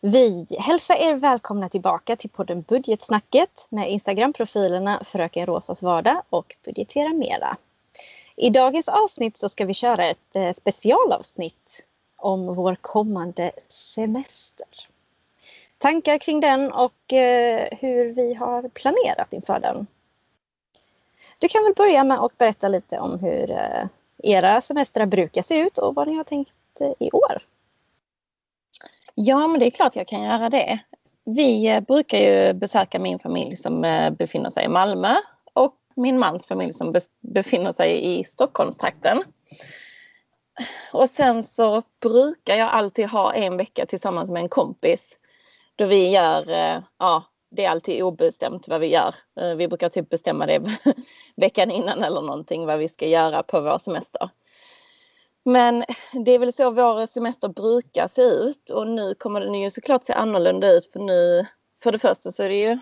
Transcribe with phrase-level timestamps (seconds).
[0.00, 7.08] Vi hälsar er välkomna tillbaka till podden Budgetsnacket med Instagram-profilerna Fröken Rosas vardag och Budgetera
[7.08, 7.56] Mera.
[8.36, 11.84] I dagens avsnitt så ska vi köra ett eh, specialavsnitt
[12.16, 14.66] om vår kommande semester.
[15.78, 19.86] Tankar kring den och eh, hur vi har planerat inför den.
[21.38, 23.86] Du kan väl börja med att berätta lite om hur eh,
[24.18, 26.52] era semestrar brukar se ut och vad ni har tänkt
[26.98, 27.42] i år.
[29.20, 30.78] Ja, men det är klart jag kan göra det.
[31.24, 35.14] Vi eh, brukar ju besöka min familj som eh, befinner sig i Malmö
[35.54, 39.22] och min mans familj som befinner sig i Stockholmstrakten.
[40.92, 45.16] Och sen så brukar jag alltid ha en vecka tillsammans med en kompis
[45.76, 49.14] då vi gör, eh, ja, det är alltid obestämt vad vi gör.
[49.56, 50.62] Vi brukar typ bestämma det
[51.36, 54.30] veckan innan eller någonting vad vi ska göra på vår semester.
[55.48, 59.70] Men det är väl så vår semester brukar se ut och nu kommer den ju
[59.70, 61.46] såklart se annorlunda ut för nu
[61.82, 62.78] för det första så är det ju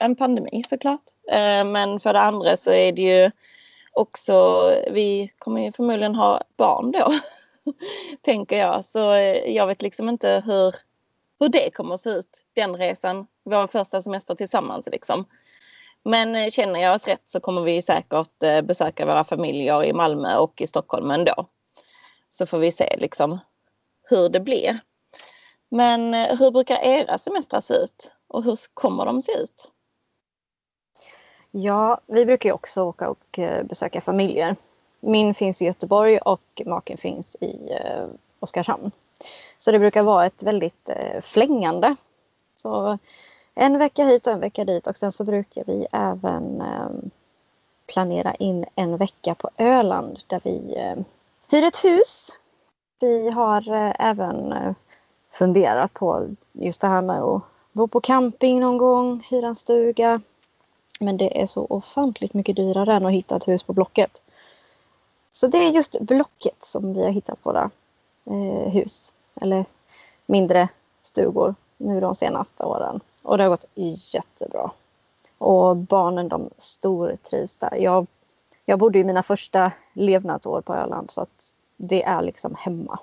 [0.00, 1.02] en pandemi såklart.
[1.32, 3.30] Eh, men för det andra så är det ju
[3.92, 7.14] också, vi kommer ju förmodligen ha barn då.
[8.22, 8.84] tänker jag.
[8.84, 10.74] Så eh, jag vet liksom inte hur,
[11.40, 13.26] hur det kommer att se ut, den resan.
[13.44, 15.24] Vår första semester tillsammans liksom.
[16.04, 20.36] Men eh, känner jag oss rätt så kommer vi säkert besöka våra familjer i Malmö
[20.36, 21.46] och i Stockholm ändå.
[22.30, 23.38] Så får vi se liksom
[24.08, 24.80] hur det blir.
[25.68, 29.70] Men eh, hur brukar era semestrar se ut och hur kommer de se ut?
[31.50, 34.56] Ja, vi brukar också åka och eh, besöka familjer.
[35.00, 38.06] Min finns i Göteborg och maken finns i eh,
[38.40, 38.90] Oskarshamn.
[39.58, 40.90] Så det brukar vara ett väldigt
[41.20, 41.96] flängande.
[42.56, 42.98] Så
[43.54, 46.62] en vecka hit och en vecka dit och sen så brukar vi även
[47.86, 50.76] planera in en vecka på Öland där vi
[51.50, 52.36] hyr ett hus.
[53.00, 54.74] Vi har eh, även eh,
[55.30, 60.20] funderat på just det här med att bo på camping någon gång, hyra en stuga.
[61.00, 64.22] Men det är så ofantligt mycket dyrare än att hitta ett hus på Blocket.
[65.32, 67.70] Så det är just Blocket som vi har hittat våra
[68.24, 69.12] eh, hus.
[69.40, 69.64] Eller
[70.26, 70.68] mindre
[71.02, 73.00] stugor nu de senaste åren.
[73.22, 73.64] Och det har gått
[74.12, 74.70] jättebra.
[75.38, 77.74] Och barnen de stortrivs där.
[77.76, 78.06] Jag
[78.68, 82.98] jag bodde ju mina första levnadsår på Öland så att det är liksom hemma.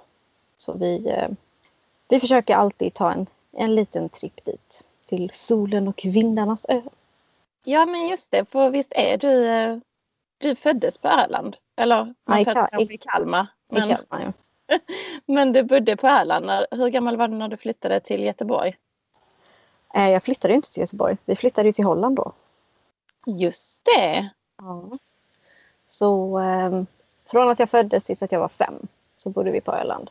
[0.58, 1.30] Så vi, eh,
[2.08, 4.84] vi försöker alltid ta en, en liten tripp dit.
[5.06, 6.82] Till solen och vindarnas ö.
[7.64, 9.78] Ja men just det, för visst är du, eh,
[10.38, 11.58] du föddes på Öland?
[11.76, 13.48] Eller man Nej, Kal i Kalmar.
[13.70, 14.34] Men, I Kalmar
[14.68, 14.78] ja.
[15.26, 16.50] men du bodde på Öland.
[16.72, 18.78] Hur gammal var du när du flyttade till Göteborg?
[19.96, 21.18] Eh, jag flyttade inte till Göteborg.
[21.26, 22.32] Vi flyttade till Holland då.
[23.26, 24.30] Just det.
[24.58, 24.98] Ja.
[26.00, 26.84] Så eh,
[27.26, 30.10] från att jag föddes tills att jag var fem så bodde vi på Öland.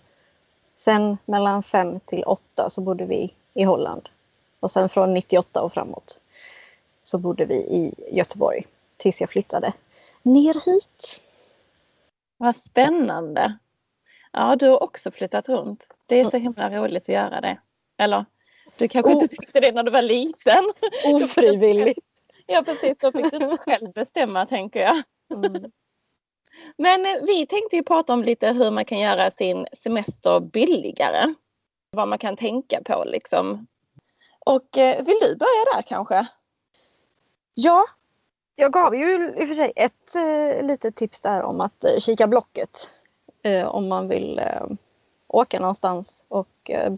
[0.76, 4.08] Sen mellan fem till åtta så bodde vi i Holland.
[4.60, 6.20] Och sen från 98 och framåt
[7.02, 9.72] så bodde vi i Göteborg tills jag flyttade
[10.22, 11.20] ner hit.
[12.36, 13.58] Vad spännande!
[14.32, 15.86] Ja, du har också flyttat runt.
[16.06, 17.58] Det är så himla roligt att göra det.
[17.96, 18.24] Eller,
[18.76, 19.14] du kanske oh.
[19.14, 20.72] inte tyckte det när du var liten?
[21.14, 22.00] Ofrivilligt.
[22.46, 22.98] Ja, precis.
[22.98, 25.02] Då fick du själv bestämma, tänker jag.
[25.34, 25.70] Mm.
[26.76, 31.34] Men eh, vi tänkte ju prata om lite hur man kan göra sin semester billigare.
[31.90, 33.66] Vad man kan tänka på liksom.
[34.46, 36.26] Och eh, vill du börja där kanske?
[37.54, 37.84] Ja,
[38.56, 41.98] jag gav ju i och för sig ett eh, litet tips där om att eh,
[41.98, 42.90] kika Blocket.
[43.42, 44.66] Eh, om man vill eh,
[45.28, 46.92] åka någonstans och eh,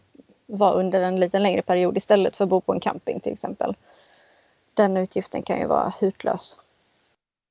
[0.47, 3.77] vara under en lite längre period istället för att bo på en camping till exempel.
[4.75, 6.59] Den utgiften kan ju vara hutlös.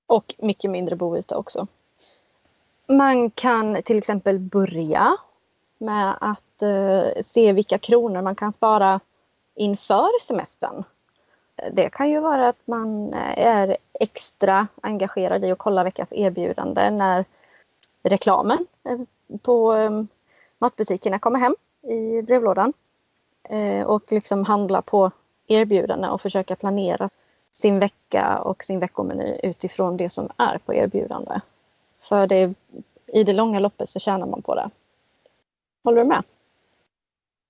[0.07, 1.67] Och mycket mindre boyta också.
[2.87, 5.17] Man kan till exempel börja
[5.77, 8.99] med att eh, se vilka kronor man kan spara
[9.55, 10.83] inför semestern.
[11.71, 16.89] Det kan ju vara att man eh, är extra engagerad i att kolla veckans erbjudande
[16.89, 17.25] när
[18.03, 18.99] reklamen eh,
[19.41, 20.03] på eh,
[20.57, 22.73] matbutikerna kommer hem i brevlådan.
[23.49, 25.11] Eh, och liksom handla på
[25.47, 27.09] erbjudanden och försöka planera
[27.55, 31.39] sin vecka och sin veckomeny utifrån det som är på erbjudande.
[32.01, 32.53] För det,
[33.07, 34.69] i det långa loppet så tjänar man på det.
[35.83, 36.23] Håller du med?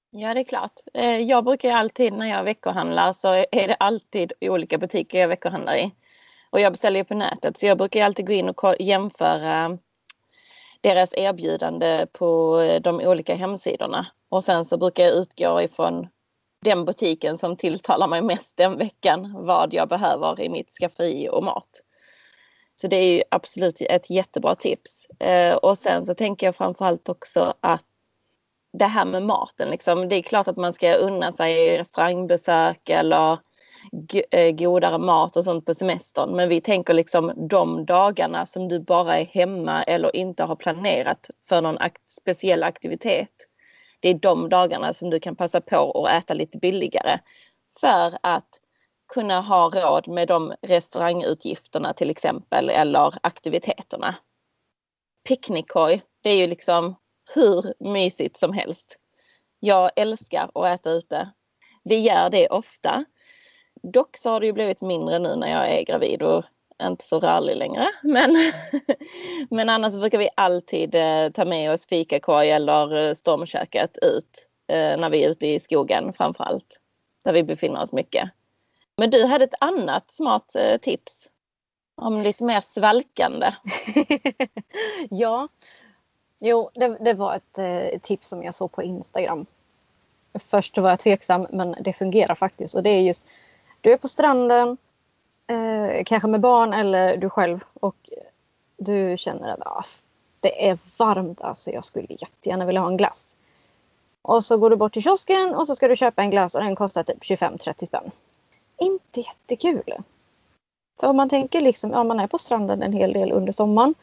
[0.09, 0.71] Ja, det är klart.
[0.93, 5.75] Eh, jag brukar alltid när jag veckohandlar så är det alltid olika butiker jag veckohandlar
[5.75, 5.91] i.
[6.49, 9.77] Och jag beställer ju på nätet så jag brukar alltid gå in och jämföra
[10.81, 14.07] deras erbjudande på de olika hemsidorna.
[14.29, 16.07] Och sen så brukar jag utgå ifrån
[16.65, 21.43] den butiken som tilltalar mig mest den veckan vad jag behöver i mitt skafferi och
[21.43, 21.69] mat.
[22.75, 25.05] Så det är ju absolut ett jättebra tips.
[25.19, 27.85] Eh, och sen så tänker jag framförallt också att
[28.79, 29.69] det här med maten.
[29.69, 30.09] Liksom.
[30.09, 33.39] Det är klart att man ska unna sig restaurangbesök eller
[34.31, 36.35] eh, godare mat och sånt på semestern.
[36.35, 41.29] Men vi tänker liksom de dagarna som du bara är hemma eller inte har planerat
[41.49, 43.29] för någon akt speciell aktivitet.
[43.99, 47.19] Det är de dagarna som du kan passa på att äta lite billigare.
[47.79, 48.59] För att
[49.13, 54.15] kunna ha råd med de restaurangutgifterna till exempel eller aktiviteterna.
[55.27, 56.95] Picknickkorg, det är ju liksom
[57.33, 58.97] hur mysigt som helst.
[59.59, 61.31] Jag älskar att äta ute.
[61.83, 63.05] Vi gör det ofta.
[63.83, 66.45] Dock så har det ju blivit mindre nu när jag är gravid och
[66.83, 67.87] inte så rörlig längre.
[68.03, 68.37] Men,
[69.49, 74.97] men annars brukar vi alltid eh, ta med oss fikakorg eller eh, stormköket ut eh,
[74.97, 76.81] när vi är ute i skogen framför allt.
[77.23, 78.29] Där vi befinner oss mycket.
[78.97, 81.29] Men du hade ett annat smart eh, tips.
[81.97, 83.55] Om lite mer svalkande.
[85.09, 85.47] ja,
[86.39, 89.45] Jo, det, det var ett eh, tips som jag såg på Instagram.
[90.39, 93.25] Först var jag tveksam men det fungerar faktiskt och det är just
[93.81, 94.77] du är på stranden,
[95.47, 98.09] eh, kanske med barn eller du själv och
[98.77, 99.85] du känner att ah,
[100.39, 103.35] det är varmt alltså jag skulle jättegärna vilja ha en glass.
[104.21, 106.61] Och så går du bort till kiosken och så ska du köpa en glass och
[106.61, 108.11] den kostar typ 25-30 spänn.
[108.77, 109.93] Inte jättekul.
[110.99, 113.95] För om man tänker liksom, ja man är på stranden en hel del under sommaren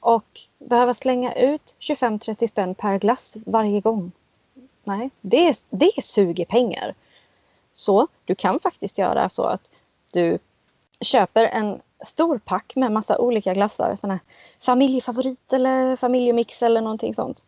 [0.00, 4.12] och behöva slänga ut 25-30 spänn per glass varje gång.
[4.84, 6.94] Nej, det, det suger pengar.
[7.72, 9.70] Så du kan faktiskt göra så att
[10.12, 10.38] du
[11.00, 13.96] köper en stor pack med massa olika glassar.
[13.96, 14.18] Såna
[14.60, 17.44] familjefavorit eller familjemix eller någonting sånt.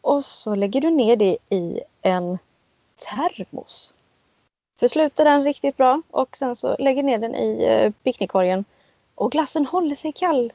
[0.00, 2.38] Och så lägger du ner det i en
[2.96, 3.94] termos.
[4.80, 8.64] Försluter den riktigt bra och sen så lägger ner den i eh, picknickkorgen.
[9.14, 10.52] Och glassen håller sig kall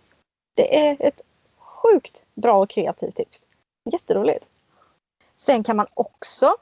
[0.59, 1.21] det är ett
[1.57, 3.45] sjukt bra och kreativt tips.
[3.91, 4.45] Jätteroligt.
[5.35, 6.55] Sen kan man också,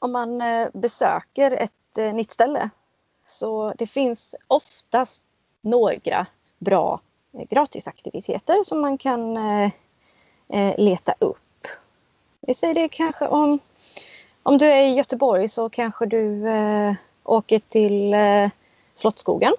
[0.00, 2.70] om man eh, besöker ett eh, nytt ställe,
[3.30, 5.22] så det finns oftast
[5.60, 6.26] några
[6.58, 7.00] bra
[7.32, 9.70] eh, gratisaktiviteter som man kan eh,
[10.48, 11.66] eh, leta upp.
[12.40, 13.58] Vi säger det kanske om,
[14.42, 16.44] om du är i Göteborg så kanske du
[17.24, 18.14] åker till
[18.94, 19.54] Slottsskogen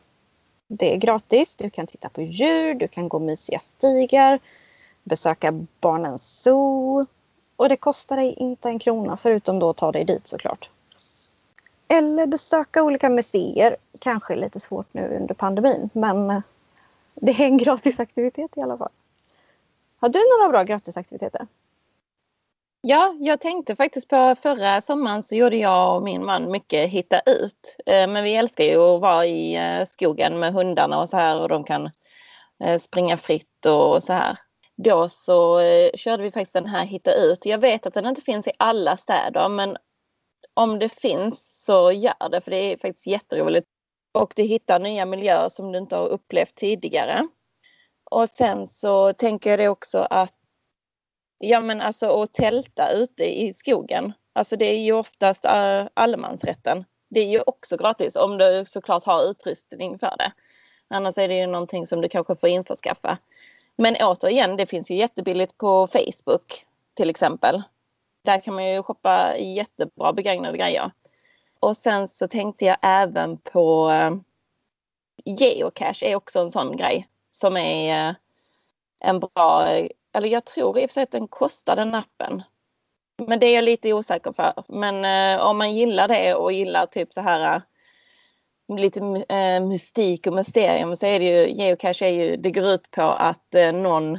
[0.69, 1.55] det är gratis.
[1.55, 4.39] Du kan titta på djur, du kan gå mysiga stigar,
[5.03, 7.05] besöka barnens zoo.
[7.55, 10.69] Och det kostar dig inte en krona förutom då att ta dig dit såklart.
[11.93, 13.77] Eller besöka olika museer.
[13.99, 16.41] Kanske lite svårt nu under pandemin men eh,
[17.15, 18.91] det är en gratisaktivitet i alla fall.
[19.99, 21.47] Har du några bra gratisaktiviteter?
[22.81, 27.19] Ja, jag tänkte faktiskt på förra sommaren så gjorde jag och min man mycket hitta
[27.19, 27.75] ut.
[27.85, 31.41] Eh, men vi älskar ju att vara i eh, skogen med hundarna och så här
[31.41, 31.89] och de kan
[32.79, 34.37] springa fritt och så här.
[34.75, 35.61] Då så
[35.95, 37.45] körde vi faktiskt den här hitta ut.
[37.45, 39.77] Jag vet att den inte finns i alla städer men
[40.53, 43.67] om det finns så gör det för det är faktiskt jätteroligt.
[44.13, 47.27] Och du hittar nya miljöer som du inte har upplevt tidigare.
[48.11, 50.33] Och sen så tänker jag det också att
[51.39, 54.13] Ja men alltså att tälta ute i skogen.
[54.33, 56.85] Alltså det är ju oftast äh, allemansrätten.
[57.09, 60.31] Det är ju också gratis om du såklart har utrustning för det.
[60.87, 63.17] Annars är det ju någonting som du kanske får införskaffa.
[63.77, 67.63] Men återigen, det finns ju jättebilligt på Facebook till exempel.
[68.25, 70.91] Där kan man ju shoppa jättebra begagnade grejer.
[71.59, 74.19] Och sen så tänkte jag även på uh,
[75.25, 78.15] geocache är också en sån grej som är uh,
[78.99, 79.67] en bra
[80.13, 82.43] eller jag tror i och för sig att den kostar den appen.
[83.27, 84.53] Men det är jag lite osäker för.
[84.67, 87.61] Men eh, om man gillar det och gillar typ så här
[88.77, 89.01] lite
[89.61, 93.55] mystik och mysterium så är det ju geocache är ju, det går ut på att
[93.73, 94.15] någon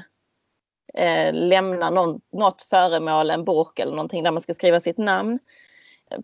[0.95, 5.39] eh, lämnar någon, något föremål, en burk eller någonting där man ska skriva sitt namn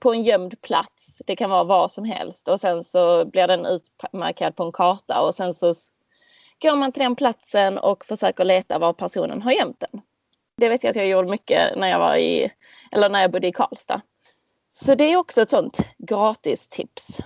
[0.00, 1.23] på en gömd plats.
[1.26, 5.21] Det kan vara vad som helst och sen så blir den utmarkerad på en karta
[5.21, 5.75] och sen så
[6.62, 10.00] går man till den platsen och försöker leta var personen har gömt den.
[10.57, 12.52] Det vet jag att jag gjorde mycket när jag var i,
[12.93, 14.00] eller när jag bodde i Karlstad.
[14.73, 17.19] Så det är också ett sånt gratis tips.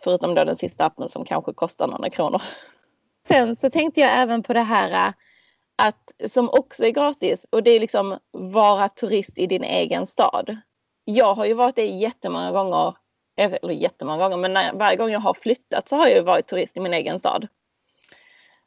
[0.00, 2.42] Förutom då den sista appen som kanske kostar några kronor.
[3.28, 5.12] Sen så tänkte jag även på det här äh,
[5.76, 10.56] att som också är gratis och det är liksom vara turist i din egen stad.
[11.04, 12.94] Jag har ju varit det jättemånga gånger,
[13.36, 16.76] eller jättemånga gånger, men när, varje gång jag har flyttat så har jag varit turist
[16.76, 17.48] i min egen stad.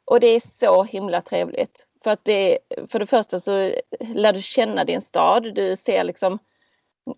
[0.04, 1.86] Och det är så himla trevligt.
[2.04, 2.58] För att det,
[2.90, 5.54] för det första så lär du känna din stad.
[5.54, 6.38] Du ser liksom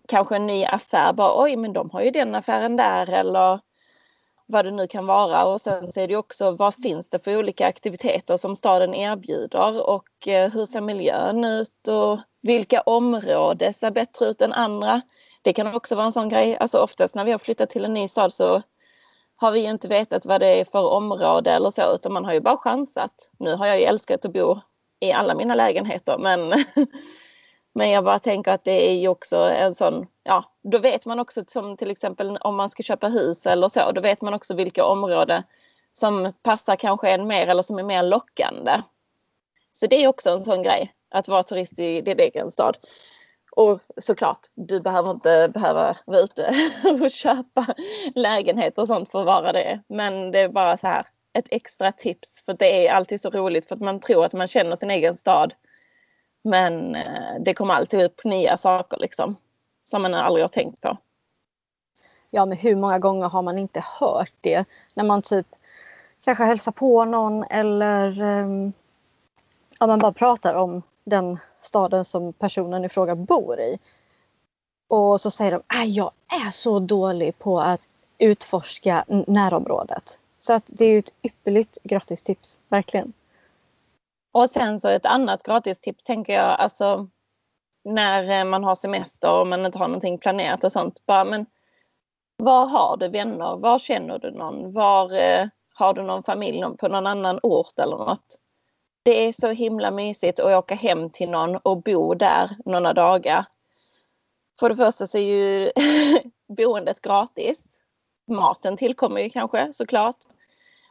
[0.07, 1.13] kanske en ny affär.
[1.13, 3.59] Bara, Oj, men de har ju den affären där eller
[4.45, 5.45] vad det nu kan vara.
[5.45, 9.89] Och sen så är det också vad finns det för olika aktiviteter som staden erbjuder
[9.89, 15.01] och eh, hur ser miljön ut och vilka områden ser bättre ut än andra?
[15.41, 16.57] Det kan också vara en sån grej.
[16.59, 18.61] Alltså oftast när vi har flyttat till en ny stad så
[19.35, 22.39] har vi inte vetat vad det är för område eller så utan man har ju
[22.39, 23.29] bara chansat.
[23.39, 24.59] Nu har jag ju älskat att bo
[24.99, 26.53] i alla mina lägenheter men,
[27.73, 31.19] men jag bara tänker att det är ju också en sån, ja då vet man
[31.19, 34.53] också som till exempel om man ska köpa hus eller så, då vet man också
[34.53, 35.43] vilka områden
[35.93, 38.81] som passar kanske en mer eller som är mer lockande.
[39.73, 42.77] Så det är också en sån grej att vara turist i din egen stad.
[43.51, 46.53] Och såklart, du behöver inte behöva vara ute
[47.05, 47.65] och köpa
[48.15, 49.81] lägenheter och sånt för att vara det.
[49.87, 53.67] Men det är bara så här ett extra tips för det är alltid så roligt
[53.67, 55.53] för att man tror att man känner sin egen stad.
[56.43, 59.35] Men eh, det kommer alltid upp nya saker liksom
[59.83, 60.97] som man aldrig har tänkt på.
[62.29, 65.47] Ja, men hur många gånger har man inte hört det när man typ
[66.25, 68.73] kanske hälsar på någon eller um,
[69.79, 73.79] ja, man bara pratar om den staden som personen i fråga bor i.
[74.89, 77.81] Och så säger de att jag är så dålig på att
[78.17, 80.19] utforska närområdet.
[80.39, 83.13] Så att det är ett ypperligt gratistips, verkligen.
[84.31, 87.07] Och sen så ett annat gratistips tänker jag, alltså
[87.83, 91.05] när eh, man har semester och man inte har någonting planerat och sånt.
[91.05, 91.45] Bara, men
[92.37, 93.57] var har du vänner?
[93.57, 94.73] Var känner du någon?
[94.73, 98.37] Var eh, har du någon familj på någon annan ort eller något?
[99.03, 103.45] Det är så himla mysigt att åka hem till någon och bo där några dagar.
[104.59, 105.71] För det första så är ju
[106.57, 107.59] boendet gratis.
[108.27, 110.15] Maten tillkommer ju kanske såklart.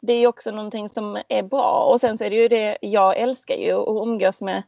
[0.01, 3.17] Det är också någonting som är bra och sen så är det ju det jag
[3.17, 4.63] älskar ju att umgås med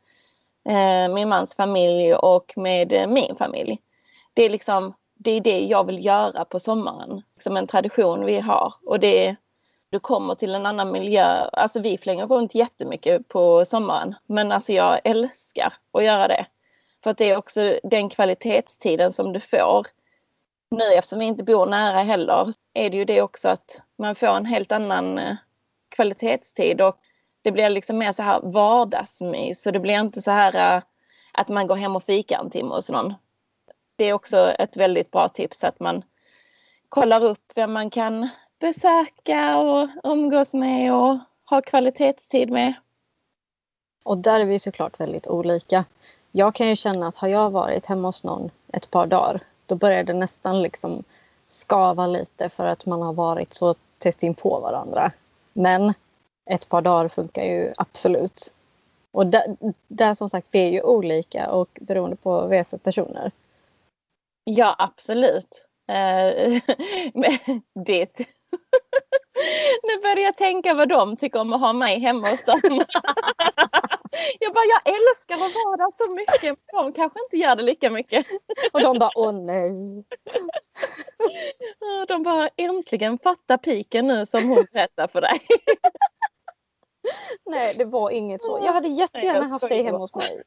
[0.70, 3.82] eh, min mans familj och med eh, min familj.
[4.34, 7.22] Det är liksom det är det jag vill göra på sommaren.
[7.40, 9.36] Som en tradition vi har och det
[9.94, 11.50] du kommer till en annan miljö.
[11.54, 16.46] Alltså vi flänger runt jättemycket på sommaren men alltså jag älskar att göra det.
[17.04, 19.88] För att det är också den kvalitetstiden som du får.
[20.72, 24.38] Nu eftersom vi inte bor nära heller är det ju det också att man får
[24.38, 25.36] en helt annan eh,
[25.90, 26.98] kvalitetstid och
[27.42, 30.84] det blir liksom mer så här vardagsmys så det blir inte så här eh,
[31.34, 33.14] att man går hem och fikar en timme hos någon.
[33.96, 36.04] Det är också ett väldigt bra tips att man
[36.90, 38.30] kollar upp vem man kan
[38.64, 41.18] besöka och umgås med och
[41.50, 42.74] ha kvalitetstid med.
[44.04, 45.86] Och där är vi såklart väldigt olika.
[46.32, 49.76] Jag kan ju känna att har jag varit hemma hos någon ett par dagar då
[49.76, 51.04] börjar det nästan liksom
[51.50, 55.12] skava lite för att man har varit så tätt in på varandra.
[55.54, 55.94] Men
[56.50, 58.54] ett par dagar funkar ju absolut.
[59.12, 62.64] Och där, där som sagt, vi är ju olika och beroende på vad vi är
[62.64, 63.32] för personer.
[64.44, 65.68] Ja, absolut.
[65.88, 66.62] Eh,
[67.86, 68.20] det,
[69.84, 72.62] nu börjar jag tänka vad de tycker om att ha mig hemma hos dem.
[74.40, 76.60] jag bara, jag älskar att vara så mycket.
[76.72, 78.28] De kanske inte gör det lika mycket.
[78.74, 80.06] Och de bara, åh nej.
[82.08, 85.40] De bara, äntligen fatta piken nu som hon berättar för dig.
[87.46, 88.60] nej, det var inget så.
[88.64, 90.44] Jag hade jättegärna haft dig hemma hos mig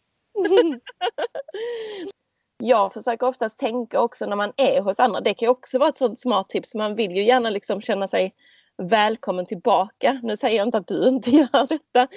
[2.67, 5.21] jag försöker oftast tänka också när man är hos andra.
[5.21, 6.75] Det kan också vara ett sånt smart tips.
[6.75, 8.35] Man vill ju gärna liksom känna sig
[8.83, 10.21] välkommen tillbaka.
[10.23, 12.09] Nu säger jag inte att du inte gör detta.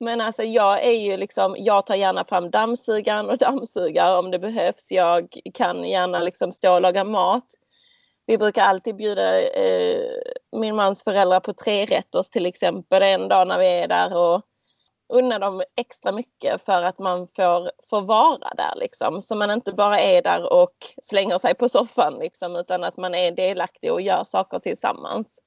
[0.00, 4.38] Men alltså jag är ju liksom, jag tar gärna fram dammsugaren och dammsugare om det
[4.38, 4.86] behövs.
[4.90, 7.46] Jag kan gärna liksom stå och laga mat.
[8.26, 9.98] Vi brukar alltid bjuda eh,
[10.56, 14.42] min mans föräldrar på trerätters till exempel en dag när vi är där och
[15.14, 19.20] unna dem extra mycket för att man får, får vara där liksom.
[19.20, 23.14] Så man inte bara är där och slänger sig på soffan liksom, utan att man
[23.14, 25.38] är delaktig och gör saker tillsammans.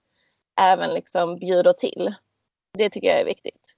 [0.59, 2.15] Även liksom bjuder till.
[2.77, 3.73] Det tycker jag är viktigt.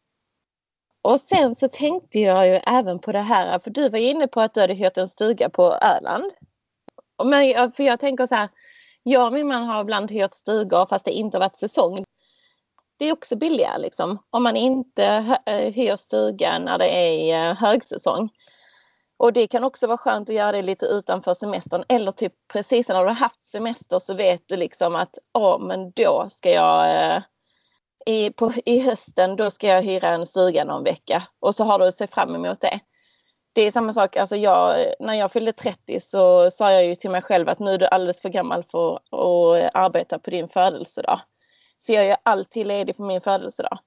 [1.01, 4.41] Och sen så tänkte jag ju även på det här, för du var inne på
[4.41, 6.31] att du hade hyrt en stuga på Öland.
[7.23, 8.49] Men för jag tänker så här,
[9.03, 12.03] jag och min man har ibland hyrt stugor fast det inte har varit säsong
[12.99, 14.23] det är också billigare liksom.
[14.29, 18.29] Om man inte eh, hyr stugan när det är eh, högsäsong.
[19.17, 22.87] Och det kan också vara skönt att göra det lite utanför semestern eller typ precis
[22.87, 26.95] när du har haft semester så vet du liksom att ja men då ska jag
[26.95, 27.21] eh,
[28.05, 31.79] i, på, i hösten då ska jag hyra en stuga någon vecka och så har
[31.79, 32.79] du sett fram emot det.
[33.53, 36.95] Det är samma sak, alltså jag, eh, när jag fyllde 30 så sa jag ju
[36.95, 40.49] till mig själv att nu är du alldeles för gammal för att arbeta på din
[40.49, 41.19] födelsedag.
[41.79, 43.79] Så jag är alltid ledig på min födelsedag.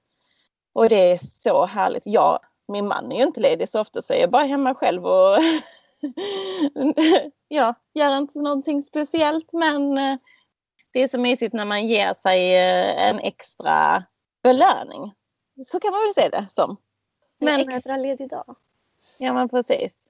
[0.73, 2.03] Och det är så härligt.
[2.05, 5.05] Jag, min man är ju inte ledig så ofta så jag är bara hemma själv
[5.05, 5.37] och
[7.47, 10.17] ja, gör inte någonting speciellt men eh,
[10.93, 14.03] det är så mysigt när man ger sig eh, en extra
[14.43, 15.13] belöning.
[15.65, 16.77] Så kan man väl se det som.
[17.39, 18.55] Men, en extra ledig dag.
[19.17, 20.03] Ja men precis.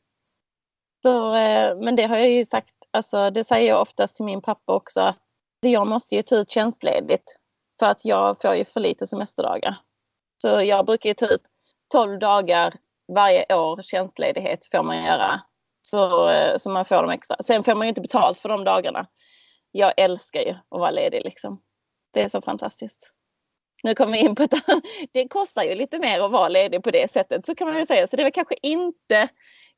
[1.01, 4.41] Så, eh, men det har jag ju sagt, alltså, det säger jag oftast till min
[4.41, 5.19] pappa också att
[5.59, 7.39] jag måste ju ta ut tjänstledigt
[7.79, 9.75] för att jag får ju för lite semesterdagar.
[10.41, 11.43] Så jag brukar ju ta ut
[11.91, 12.73] 12 dagar
[13.13, 15.41] varje år tjänstledighet får man göra.
[15.81, 17.35] Så, eh, så man får dem extra.
[17.43, 19.07] Sen får man ju inte betalt för de dagarna.
[19.71, 21.61] Jag älskar ju att vara ledig liksom.
[22.13, 23.13] Det är så fantastiskt.
[23.83, 24.53] Nu kommer vi in på att
[25.11, 27.85] det kostar ju lite mer att vara ledig på det sättet så kan man ju
[27.85, 28.07] säga.
[28.07, 29.27] Så det var kanske inte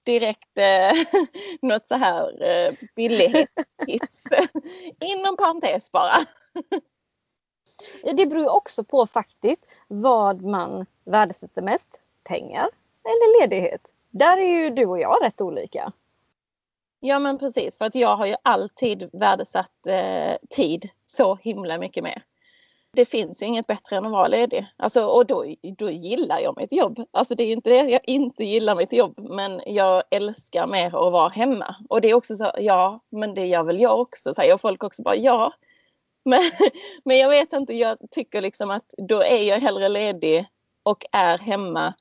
[0.06, 1.22] direkt eh,
[1.62, 4.24] något så här eh, billighetstips.
[5.06, 6.26] Inom parentes bara.
[8.04, 12.02] Det beror också på faktiskt vad man värdesätter mest.
[12.24, 12.70] Pengar
[13.04, 13.82] eller ledighet.
[14.12, 15.92] Där är ju du och jag rätt olika.
[17.00, 22.04] Ja men precis för att jag har ju alltid värdesatt eh, tid så himla mycket
[22.04, 22.24] mer.
[22.92, 24.68] Det finns ju inget bättre än att vara ledig.
[24.78, 25.46] Alltså, och då,
[25.78, 27.00] då gillar jag mitt jobb.
[27.12, 31.12] Alltså det är inte det jag inte gillar mitt jobb men jag älskar mer att
[31.12, 31.76] vara hemma.
[31.90, 35.02] Och det är också så, ja men det gör väl jag också säger folk också
[35.04, 35.54] bara ja.
[36.26, 36.42] Men,
[37.04, 40.46] men jag vet inte, jag tycker liksom att då är jag hellre ledig
[40.84, 41.94] och är hemma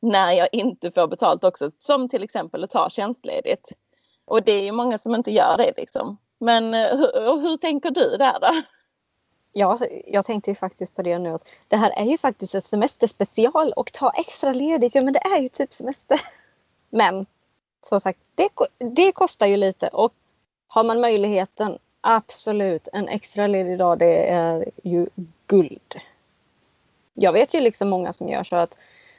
[0.00, 1.70] när jag inte får betalt också.
[1.78, 3.72] Som till exempel att ta tjänstledigt.
[4.24, 6.16] Och det är ju många som inte gör det liksom.
[6.38, 8.62] Men eh, hur, hur tänker du där då?
[9.52, 11.34] Ja, jag tänkte ju faktiskt på det nu.
[11.34, 15.18] Att det här är ju faktiskt ett semesterspecial och ta extra ledigt, ja men det
[15.18, 16.20] är ju typ semester.
[16.90, 17.26] Men
[17.82, 20.12] som sagt, det, det kostar ju lite och
[20.68, 25.06] har man möjligheten, absolut, en extra ledig dag det är ju
[25.46, 25.94] guld.
[27.14, 28.76] Jag vet ju liksom många som gör så att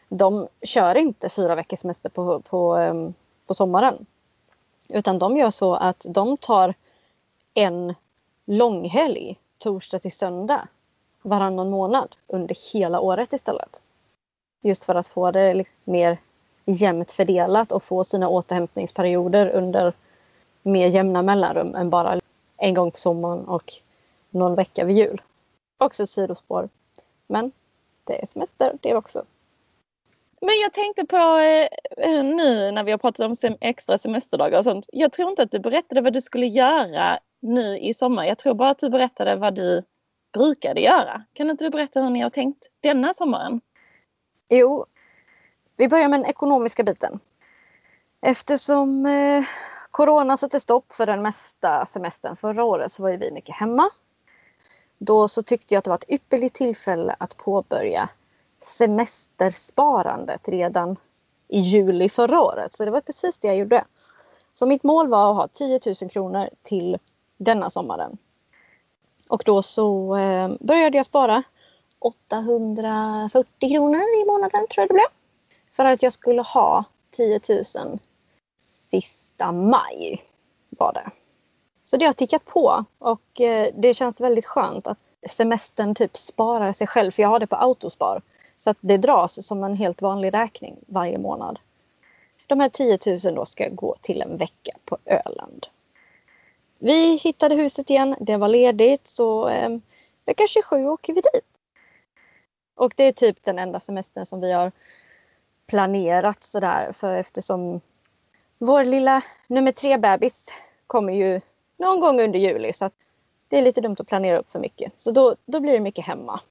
[0.09, 3.13] de kör inte fyra veckors semester på, på, ehm,
[3.47, 4.05] på sommaren.
[4.89, 6.73] Utan de gör så att de tar
[7.53, 7.95] en
[8.45, 10.67] långhelg, torsdag till söndag,
[11.21, 13.81] varannan månad under hela året istället.
[14.61, 16.17] Just för att få det mer
[16.65, 19.93] jämnt fördelat och få sina återhämtningsperioder under
[20.61, 22.18] mer jämna mellanrum än bara
[22.59, 23.73] en gång på sommaren och
[24.29, 25.21] någon vecka vid jul.
[25.77, 26.69] Också ett sidospår.
[27.27, 27.51] Men
[28.03, 29.25] det är semester det också.
[30.41, 31.67] Men jag tänkte på eh,
[32.09, 34.85] eh, nu när vi har pratat om sem extra semesterdagar och sånt.
[34.91, 38.25] Jag tror inte att du berättade vad du skulle göra nu i sommar.
[38.25, 39.83] Jag tror bara att du berättade vad du
[40.33, 41.23] brukade göra.
[41.33, 43.61] Kan inte du berätta hur ni har tänkt denna sommaren?
[44.49, 44.85] Jo,
[45.77, 47.19] vi börjar med den ekonomiska biten.
[48.21, 49.43] Eftersom eh,
[49.91, 53.89] Corona satte stopp för den mesta semestern förra året så var ju vi mycket hemma.
[54.97, 58.09] Då så tyckte jag att det var ett ypperligt tillfälle att påbörja
[58.61, 60.95] semestersparandet redan
[61.47, 62.73] i juli förra året.
[62.73, 63.85] Så det var precis det jag gjorde.
[64.53, 66.97] Så mitt mål var att ha 10 000 kronor till
[67.37, 68.17] denna sommaren.
[69.27, 71.43] Och då så eh, började jag spara
[71.99, 75.07] 840 kronor i månaden tror jag det blev.
[75.71, 77.99] För att jag skulle ha 10 000
[79.45, 80.23] maj
[80.69, 81.11] var det.
[81.85, 84.97] Så det har tickat på och eh, det känns väldigt skönt att
[85.29, 88.21] semestern typ sparar sig själv för jag har det på autospar.
[88.57, 91.59] Så att det dras som en helt vanlig räkning varje månad.
[92.47, 95.67] De här 10 000 då ska gå till en vecka på Öland.
[96.77, 99.69] Vi hittade huset igen, det var ledigt så eh,
[100.25, 101.45] vecka 27 åker vi dit.
[102.75, 104.71] Och det är typ den enda semestern som vi har
[105.67, 107.81] planerat sådär för eftersom
[108.59, 110.47] vår lilla nummer tre bebis
[110.87, 111.41] kommer ju
[111.77, 112.93] någon gång under juli så att
[113.47, 114.93] det är lite dumt att planera upp för mycket.
[114.97, 116.41] Så då, då blir det mycket hemma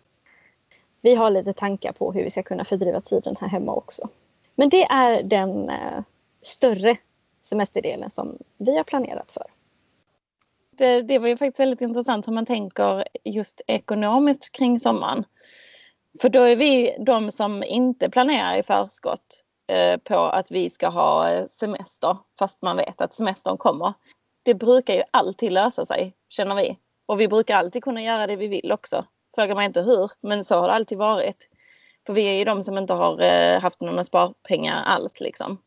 [1.00, 4.08] vi har lite tankar på hur vi ska kunna fördriva tiden här hemma också.
[4.54, 6.02] Men det är den eh,
[6.42, 6.96] större
[7.42, 9.46] semesterdelen som vi har planerat för.
[10.70, 15.24] Det, det, var ju faktiskt väldigt intressant hur man tänker just ekonomiskt kring sommaren.
[16.20, 20.88] För då är vi de som inte planerar i förskott Eh, på att vi ska
[20.88, 23.94] ha eh, semester fast man vet att semestern kommer.
[24.42, 26.78] Det brukar ju alltid lösa sig känner vi.
[27.06, 29.04] Och vi brukar alltid kunna göra det vi vill också.
[29.34, 31.48] Frågar man inte hur, men så har det alltid varit.
[32.06, 35.58] För vi är ju de som inte har eh, haft några sparpengar alls liksom.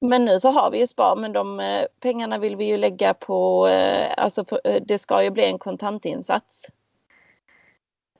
[0.00, 1.62] Men nu så har vi ju spar men de
[2.00, 3.66] pengarna vill vi ju lägga på,
[4.16, 4.44] alltså
[4.82, 6.66] det ska ju bli en kontantinsats.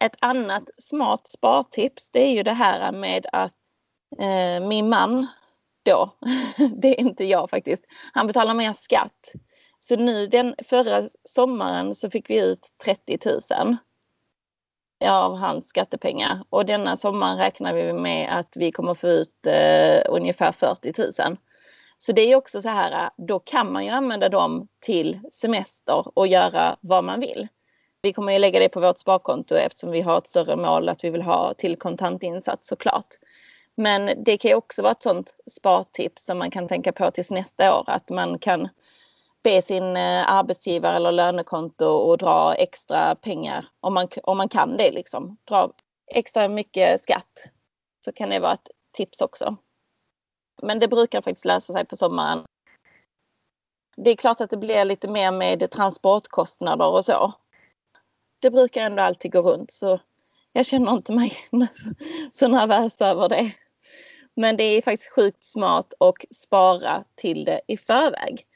[0.00, 3.54] Ett annat smart spartips det är ju det här med att
[4.18, 5.26] Eh, min man
[5.82, 6.10] då,
[6.76, 9.32] det är inte jag faktiskt, han betalar mer skatt.
[9.80, 13.18] Så nu den förra sommaren så fick vi ut 30
[13.60, 13.76] 000
[15.08, 16.44] av hans skattepengar.
[16.50, 20.92] Och denna sommar räknar vi med att vi kommer få ut eh, ungefär 40
[21.28, 21.36] 000.
[21.98, 26.26] Så det är också så här, då kan man ju använda dem till semester och
[26.26, 27.48] göra vad man vill.
[28.02, 31.04] Vi kommer ju lägga det på vårt sparkonto eftersom vi har ett större mål att
[31.04, 33.06] vi vill ha till kontantinsats såklart.
[33.76, 37.30] Men det kan ju också vara ett sånt spartips som man kan tänka på tills
[37.30, 38.68] nästa år att man kan
[39.42, 44.76] be sin eh, arbetsgivare eller lönekonto och dra extra pengar om man, om man kan
[44.76, 45.36] det liksom.
[45.48, 45.72] Dra
[46.06, 47.44] extra mycket skatt
[48.04, 49.56] så kan det vara ett tips också.
[50.62, 52.44] Men det brukar faktiskt lösa sig på sommaren.
[53.96, 57.32] Det är klart att det blir lite mer med transportkostnader och så.
[58.38, 60.00] Det brukar ändå alltid gå runt så
[60.52, 61.32] jag känner inte mig
[62.32, 63.52] så nervös över det.
[64.34, 68.46] Men det är faktiskt sjukt smart att spara till det i förväg.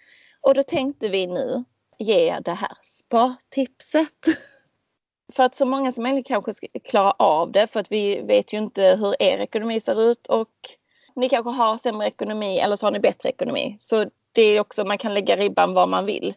[0.40, 1.64] Och då tänkte vi nu
[1.98, 4.08] ge det här spartipset.
[5.32, 8.52] För att så många som möjligt kanske ska klara av det för att vi vet
[8.52, 10.50] ju inte hur er ekonomi ser ut och
[11.16, 13.76] ni kanske har sämre ekonomi eller så har ni bättre ekonomi.
[13.80, 16.34] Så det är också, man kan lägga ribban var man vill.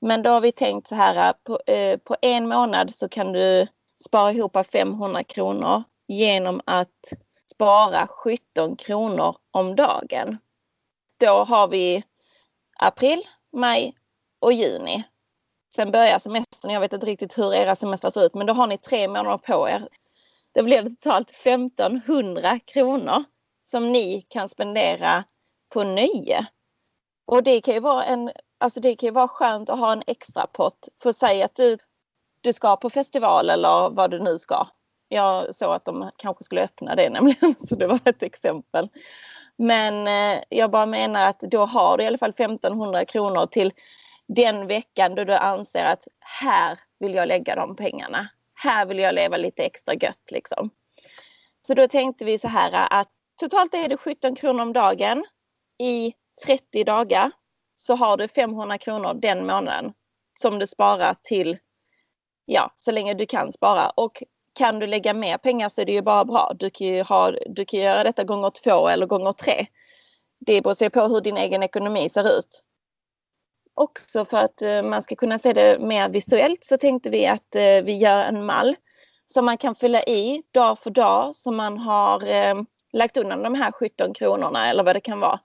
[0.00, 3.66] Men då har vi tänkt så här, på, eh, på en månad så kan du
[4.04, 7.12] spara ihop 500 kronor genom att
[7.50, 10.38] spara 17 kronor om dagen.
[11.20, 12.04] Då har vi
[12.78, 13.94] april, maj
[14.40, 15.04] och juni.
[15.74, 16.70] Sen börjar semestern.
[16.70, 19.38] Jag vet inte riktigt hur era semestrar ser ut, men då har ni tre månader
[19.38, 19.88] på er.
[20.52, 23.24] Det blir totalt 1500 kronor
[23.64, 25.24] som ni kan spendera
[25.68, 26.46] på nöje.
[27.26, 30.02] Och det kan ju vara en, alltså det kan ju vara skönt att ha en
[30.06, 30.88] extra pott.
[31.02, 31.78] För säg att du,
[32.40, 34.66] du ska på festival eller vad du nu ska.
[35.08, 38.88] Jag såg att de kanske skulle öppna det nämligen, så det var ett exempel.
[39.56, 43.72] Men eh, jag bara menar att då har du i alla fall 1500 kronor till
[44.28, 48.28] den veckan då du anser att här vill jag lägga de pengarna.
[48.54, 50.70] Här vill jag leva lite extra gött liksom.
[51.62, 53.08] Så då tänkte vi så här att
[53.40, 55.24] totalt är det 17 kronor om dagen.
[55.78, 56.12] I
[56.46, 57.30] 30 dagar
[57.76, 59.92] så har du 500 kronor den månaden
[60.38, 61.58] som du sparar till,
[62.48, 63.90] ja, så länge du kan spara.
[63.90, 64.22] Och
[64.54, 66.52] kan du lägga mer pengar så är det ju bara bra.
[66.58, 69.66] Du kan ju, ha, du kan göra detta gånger två eller gånger tre.
[70.38, 72.64] Det beror på hur din egen ekonomi ser ut.
[73.74, 77.54] Också för att eh, man ska kunna se det mer visuellt så tänkte vi att
[77.54, 78.76] eh, vi gör en mall
[79.26, 82.54] som man kan fylla i dag för dag som man har eh,
[82.92, 85.40] lagt undan de här 17 kronorna eller vad det kan vara.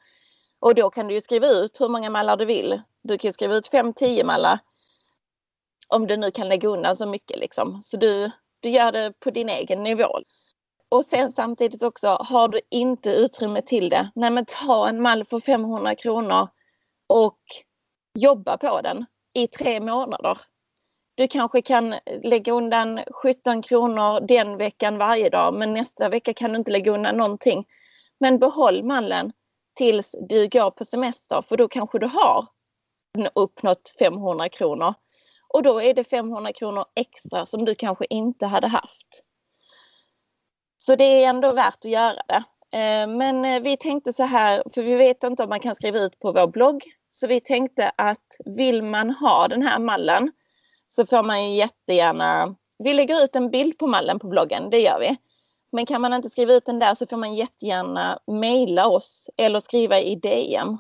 [0.59, 2.81] Och då kan du ju skriva ut hur många mallar du vill.
[3.01, 4.59] Du kan skriva ut 5-10 mallar.
[5.93, 7.81] Om du nu kan lägga undan så mycket liksom.
[7.83, 10.19] Så du, du gör det på din egen nivå.
[10.89, 15.25] Och sen samtidigt också, har du inte utrymme till det, nej men ta en mall
[15.25, 16.47] för 500 kronor
[17.07, 17.39] och
[18.19, 20.37] jobba på den i tre månader.
[21.15, 26.51] Du kanske kan lägga undan 17 kronor den veckan varje dag men nästa vecka kan
[26.51, 27.65] du inte lägga undan någonting.
[28.19, 29.31] Men behåll mallen
[29.75, 32.47] tills du går på semester för då kanske du har
[33.35, 34.93] uppnått 500 kronor.
[35.53, 39.23] Och då är det 500 kronor extra som du kanske inte hade haft.
[40.77, 42.43] Så det är ändå värt att göra det.
[42.77, 45.99] Eh, men eh, vi tänkte så här, för vi vet inte om man kan skriva
[45.99, 46.83] ut på vår blogg.
[47.09, 50.31] Så vi tänkte att vill man ha den här mallen
[50.89, 52.55] så får man ju jättegärna...
[52.79, 55.17] Vi lägger ut en bild på mallen på bloggen, det gör vi.
[55.71, 59.59] Men kan man inte skriva ut den där så får man jättegärna mejla oss eller
[59.59, 60.77] skriva i DM.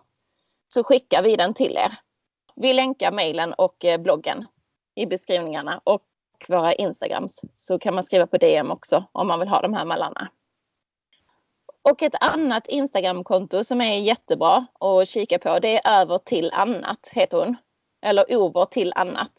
[0.73, 1.97] Så skickar vi den till er.
[2.55, 4.45] Vi länkar mejlen och eh, bloggen
[4.95, 6.03] i beskrivningarna och
[6.47, 7.41] våra Instagrams.
[7.55, 10.29] Så kan man skriva på DM också om man vill ha de här mallarna.
[11.81, 17.09] Och ett annat Instagramkonto som är jättebra att kika på det är Över till annat
[17.11, 17.55] heter hon.
[18.01, 19.31] Eller Over till annat.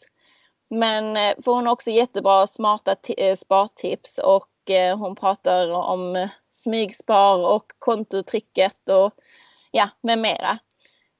[0.69, 6.29] Men eh, för hon har också jättebra smarta eh, spartips och eh, hon pratar om
[6.51, 9.13] smygspar och kontotricket och
[9.71, 10.57] ja, med mera.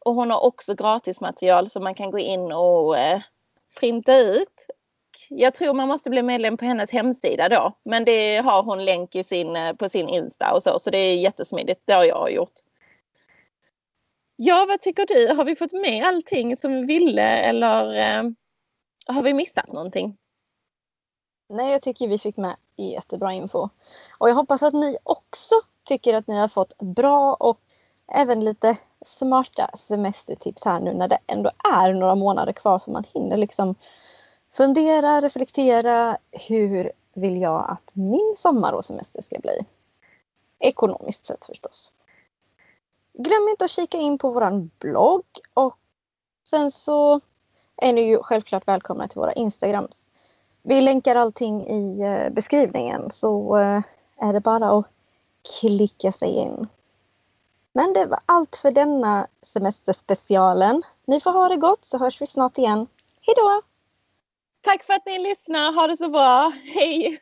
[0.05, 2.95] Och hon har också gratismaterial som man kan gå in och
[3.79, 4.67] printa ut.
[5.29, 7.77] Jag tror man måste bli medlem på hennes hemsida då.
[7.85, 10.79] Men det har hon länk i sin, eh, på sin Insta och så.
[10.79, 11.81] Så det är jättesmidigt.
[11.85, 12.53] Det har jag gjort.
[14.35, 15.33] Ja, vad tycker du?
[15.33, 18.23] Har vi fått med allting som vi ville eller eh,
[19.07, 20.17] har vi missat någonting?
[21.49, 23.69] Nej, jag tycker vi fick med jättebra info.
[24.19, 27.59] Och jag hoppas att ni också tycker att ni har fått bra och
[28.07, 33.03] även lite smarta semestertips här nu när det ändå är några månader kvar så man
[33.13, 33.75] hinner liksom
[34.53, 36.17] fundera, reflektera.
[36.31, 39.65] Hur vill jag att min sommar och semester ska bli?
[40.59, 41.91] Ekonomiskt sett förstås.
[43.13, 45.77] Glöm inte att kika in på våran blogg och
[46.43, 47.21] sen så
[47.77, 50.09] är ni ju självklart välkomna till våra Instagrams.
[50.63, 53.81] Vi länkar allting i eh, beskrivningen så eh,
[54.17, 54.85] är det bara att
[55.59, 56.67] klicka sig in.
[57.77, 60.83] Men det var allt för denna semesterspecialen.
[61.07, 62.87] Ni får ha det gott så hörs vi snart igen.
[63.21, 63.61] Hejdå!
[64.61, 65.73] Tack för att ni lyssnar.
[65.73, 66.51] Ha det så bra.
[66.63, 67.19] Hej!